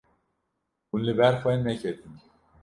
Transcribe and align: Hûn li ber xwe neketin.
Hûn 0.89 1.01
li 1.07 1.13
ber 1.19 1.33
xwe 1.41 1.53
neketin. 1.63 2.15